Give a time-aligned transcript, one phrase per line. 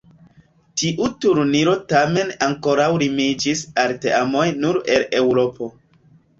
[0.81, 5.73] Tiu turniro tamen ankoraŭ limiĝis al teamoj nur el Eŭropo.